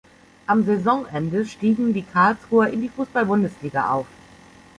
[0.47, 4.07] Am Saisonende stiegen die Karlsruher in die Fußball-Bundesliga auf.